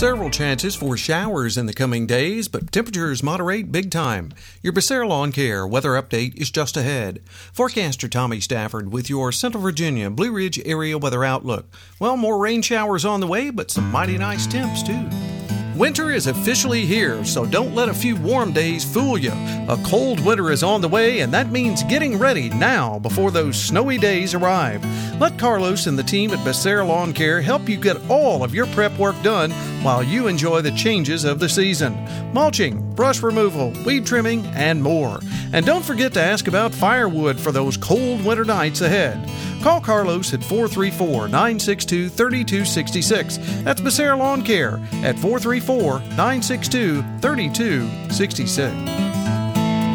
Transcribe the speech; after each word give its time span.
Several 0.00 0.30
chances 0.30 0.74
for 0.74 0.96
showers 0.96 1.58
in 1.58 1.66
the 1.66 1.74
coming 1.74 2.06
days, 2.06 2.48
but 2.48 2.72
temperatures 2.72 3.22
moderate 3.22 3.70
big 3.70 3.90
time. 3.90 4.32
Your 4.62 4.72
Becerra 4.72 5.06
Lawn 5.06 5.30
Care 5.30 5.66
weather 5.66 5.90
update 5.90 6.34
is 6.36 6.50
just 6.50 6.74
ahead. 6.78 7.20
Forecaster 7.52 8.08
Tommy 8.08 8.40
Stafford 8.40 8.94
with 8.94 9.10
your 9.10 9.30
Central 9.30 9.62
Virginia 9.62 10.08
Blue 10.08 10.32
Ridge 10.32 10.58
area 10.64 10.96
weather 10.96 11.22
outlook. 11.22 11.66
Well, 11.98 12.16
more 12.16 12.38
rain 12.38 12.62
showers 12.62 13.04
on 13.04 13.20
the 13.20 13.26
way, 13.26 13.50
but 13.50 13.70
some 13.70 13.92
mighty 13.92 14.16
nice 14.16 14.46
temps 14.46 14.82
too. 14.82 15.06
Winter 15.76 16.10
is 16.10 16.26
officially 16.26 16.84
here, 16.84 17.24
so 17.24 17.46
don't 17.46 17.74
let 17.74 17.88
a 17.88 17.94
few 17.94 18.14
warm 18.16 18.52
days 18.52 18.84
fool 18.84 19.16
you. 19.16 19.32
A 19.66 19.80
cold 19.86 20.20
winter 20.20 20.50
is 20.50 20.62
on 20.62 20.82
the 20.82 20.88
way, 20.88 21.20
and 21.20 21.32
that 21.32 21.52
means 21.52 21.82
getting 21.84 22.18
ready 22.18 22.50
now 22.50 22.98
before 22.98 23.30
those 23.30 23.58
snowy 23.58 23.96
days 23.96 24.34
arrive. 24.34 24.84
Let 25.18 25.38
Carlos 25.38 25.86
and 25.86 25.98
the 25.98 26.02
team 26.02 26.32
at 26.32 26.38
Becerra 26.40 26.86
Lawn 26.86 27.14
Care 27.14 27.40
help 27.40 27.66
you 27.66 27.78
get 27.78 27.96
all 28.10 28.44
of 28.44 28.54
your 28.54 28.66
prep 28.68 28.96
work 28.98 29.14
done 29.22 29.52
while 29.82 30.02
you 30.02 30.28
enjoy 30.28 30.60
the 30.60 30.70
changes 30.72 31.24
of 31.24 31.38
the 31.38 31.48
season 31.48 31.96
mulching, 32.32 32.92
brush 32.94 33.22
removal, 33.22 33.72
weed 33.84 34.06
trimming, 34.06 34.46
and 34.46 34.82
more. 34.82 35.20
And 35.52 35.66
don't 35.66 35.84
forget 35.84 36.12
to 36.14 36.22
ask 36.22 36.46
about 36.46 36.72
firewood 36.72 37.40
for 37.40 37.52
those 37.52 37.76
cold 37.76 38.24
winter 38.24 38.44
nights 38.44 38.80
ahead. 38.80 39.28
Call 39.62 39.80
Carlos 39.80 40.32
at 40.32 40.44
434 40.44 41.28
962 41.28 42.08
3266. 42.08 43.38
That's 43.62 43.80
Becerra 43.80 44.18
Lawn 44.18 44.42
Care 44.42 44.80
at 45.02 45.18
434 45.18 46.00
962 46.00 47.02
3266. 47.20 49.09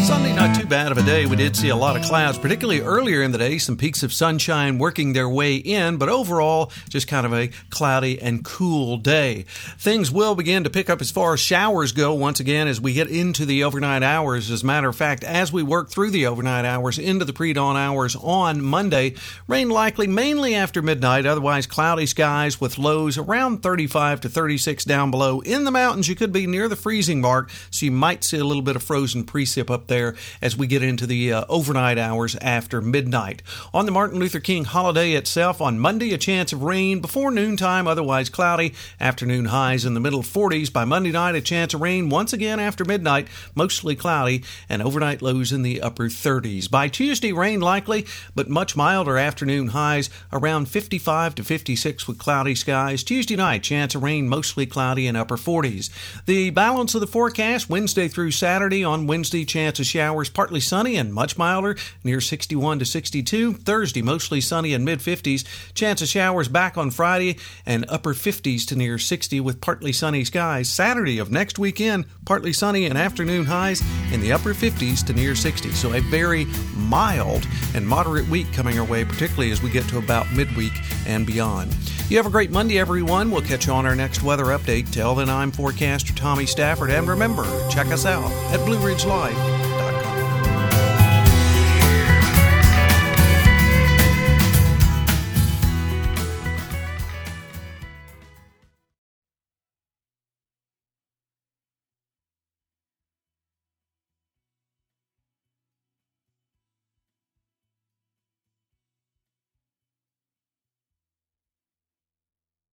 Sunday, 0.00 0.34
not 0.34 0.54
too 0.54 0.66
bad 0.66 0.92
of 0.92 0.98
a 0.98 1.02
day. 1.02 1.26
We 1.26 1.34
did 1.34 1.56
see 1.56 1.70
a 1.70 1.76
lot 1.76 1.96
of 1.96 2.02
clouds, 2.02 2.38
particularly 2.38 2.80
earlier 2.80 3.22
in 3.22 3.32
the 3.32 3.38
day, 3.38 3.58
some 3.58 3.76
peeks 3.76 4.04
of 4.04 4.12
sunshine 4.12 4.78
working 4.78 5.12
their 5.12 5.28
way 5.28 5.56
in, 5.56 5.96
but 5.96 6.08
overall, 6.08 6.70
just 6.88 7.08
kind 7.08 7.26
of 7.26 7.32
a 7.32 7.50
cloudy 7.70 8.20
and 8.20 8.44
cool 8.44 8.98
day. 8.98 9.46
Things 9.78 10.12
will 10.12 10.36
begin 10.36 10.62
to 10.62 10.70
pick 10.70 10.88
up 10.88 11.00
as 11.00 11.10
far 11.10 11.34
as 11.34 11.40
showers 11.40 11.90
go 11.90 12.14
once 12.14 12.38
again 12.38 12.68
as 12.68 12.80
we 12.80 12.92
get 12.92 13.08
into 13.08 13.44
the 13.44 13.64
overnight 13.64 14.04
hours. 14.04 14.50
As 14.50 14.62
a 14.62 14.66
matter 14.66 14.88
of 14.88 14.94
fact, 14.94 15.24
as 15.24 15.52
we 15.52 15.64
work 15.64 15.90
through 15.90 16.10
the 16.10 16.26
overnight 16.26 16.64
hours 16.64 16.98
into 16.98 17.24
the 17.24 17.32
pre 17.32 17.52
dawn 17.52 17.76
hours 17.76 18.14
on 18.14 18.62
Monday, 18.62 19.14
rain 19.48 19.70
likely 19.70 20.06
mainly 20.06 20.54
after 20.54 20.82
midnight, 20.82 21.26
otherwise, 21.26 21.66
cloudy 21.66 22.06
skies 22.06 22.60
with 22.60 22.78
lows 22.78 23.18
around 23.18 23.62
35 23.62 24.20
to 24.20 24.28
36 24.28 24.84
down 24.84 25.10
below. 25.10 25.40
In 25.40 25.64
the 25.64 25.72
mountains, 25.72 26.08
you 26.08 26.14
could 26.14 26.32
be 26.32 26.46
near 26.46 26.68
the 26.68 26.76
freezing 26.76 27.20
mark, 27.20 27.50
so 27.70 27.86
you 27.86 27.92
might 27.92 28.22
see 28.22 28.38
a 28.38 28.44
little 28.44 28.62
bit 28.62 28.76
of 28.76 28.82
frozen 28.82 29.24
precip 29.24 29.68
up 29.70 29.85
there 29.88 30.14
as 30.40 30.56
we 30.56 30.66
get 30.66 30.82
into 30.82 31.06
the 31.06 31.32
uh, 31.32 31.44
overnight 31.48 31.98
hours 31.98 32.36
after 32.36 32.80
midnight. 32.80 33.42
On 33.72 33.86
the 33.86 33.92
Martin 33.92 34.18
Luther 34.18 34.40
King 34.40 34.64
holiday 34.64 35.12
itself, 35.12 35.60
on 35.60 35.78
Monday, 35.78 36.12
a 36.12 36.18
chance 36.18 36.52
of 36.52 36.62
rain 36.62 37.00
before 37.00 37.30
noontime, 37.30 37.86
otherwise 37.86 38.28
cloudy. 38.28 38.74
Afternoon 39.00 39.46
highs 39.46 39.84
in 39.84 39.94
the 39.94 40.00
middle 40.00 40.22
40s. 40.22 40.72
By 40.72 40.84
Monday 40.84 41.12
night, 41.12 41.34
a 41.34 41.40
chance 41.40 41.74
of 41.74 41.80
rain 41.80 42.08
once 42.08 42.32
again 42.32 42.60
after 42.60 42.84
midnight, 42.84 43.28
mostly 43.54 43.96
cloudy, 43.96 44.44
and 44.68 44.82
overnight 44.82 45.22
lows 45.22 45.52
in 45.52 45.62
the 45.62 45.80
upper 45.80 46.08
30s. 46.08 46.70
By 46.70 46.88
Tuesday, 46.88 47.32
rain 47.32 47.60
likely, 47.60 48.06
but 48.34 48.48
much 48.48 48.76
milder 48.76 49.18
afternoon 49.18 49.68
highs 49.68 50.10
around 50.32 50.68
55 50.68 51.34
to 51.36 51.44
56 51.44 52.08
with 52.08 52.18
cloudy 52.18 52.54
skies. 52.54 53.02
Tuesday 53.02 53.36
night, 53.36 53.62
chance 53.62 53.94
of 53.94 54.02
rain 54.02 54.28
mostly 54.28 54.66
cloudy 54.66 55.06
in 55.06 55.16
upper 55.16 55.36
40s. 55.36 55.90
The 56.26 56.50
balance 56.50 56.94
of 56.94 57.00
the 57.00 57.06
forecast 57.06 57.68
Wednesday 57.68 58.08
through 58.08 58.32
Saturday. 58.32 58.84
On 58.84 59.06
Wednesday, 59.06 59.44
chance 59.44 59.75
of 59.78 59.86
showers, 59.86 60.28
partly 60.28 60.60
sunny 60.60 60.96
and 60.96 61.12
much 61.12 61.36
milder, 61.38 61.76
near 62.04 62.20
61 62.20 62.78
to 62.78 62.84
62. 62.84 63.54
Thursday, 63.54 64.02
mostly 64.02 64.40
sunny 64.40 64.74
and 64.74 64.84
mid 64.84 65.00
50s. 65.00 65.44
Chance 65.74 66.02
of 66.02 66.08
showers 66.08 66.48
back 66.48 66.76
on 66.76 66.90
Friday 66.90 67.36
and 67.64 67.84
upper 67.88 68.14
50s 68.14 68.66
to 68.66 68.76
near 68.76 68.98
60 68.98 69.40
with 69.40 69.60
partly 69.60 69.92
sunny 69.92 70.24
skies. 70.24 70.68
Saturday 70.70 71.18
of 71.18 71.30
next 71.30 71.58
weekend, 71.58 72.04
partly 72.24 72.52
sunny 72.52 72.86
and 72.86 72.98
afternoon 72.98 73.44
highs 73.44 73.82
in 74.12 74.20
the 74.20 74.32
upper 74.32 74.54
50s 74.54 75.04
to 75.06 75.12
near 75.12 75.34
60. 75.34 75.70
So 75.72 75.94
a 75.94 76.00
very 76.00 76.46
mild 76.76 77.46
and 77.74 77.86
moderate 77.86 78.28
week 78.28 78.52
coming 78.52 78.78
our 78.78 78.86
way, 78.86 79.04
particularly 79.04 79.50
as 79.50 79.62
we 79.62 79.70
get 79.70 79.88
to 79.88 79.98
about 79.98 80.30
midweek 80.32 80.72
and 81.06 81.26
beyond. 81.26 81.74
You 82.08 82.16
have 82.18 82.26
a 82.26 82.30
great 82.30 82.52
Monday, 82.52 82.78
everyone. 82.78 83.32
We'll 83.32 83.42
catch 83.42 83.66
you 83.66 83.72
on 83.72 83.84
our 83.84 83.96
next 83.96 84.22
weather 84.22 84.46
update. 84.46 84.92
Till 84.92 85.16
then, 85.16 85.28
I'm 85.28 85.50
forecaster 85.50 86.14
Tommy 86.14 86.46
Stafford, 86.46 86.90
and 86.90 87.08
remember, 87.08 87.44
check 87.68 87.88
us 87.88 88.06
out 88.06 88.30
at 88.52 88.64
Blue 88.64 88.78
Ridge 88.78 89.04
Live 89.04 89.55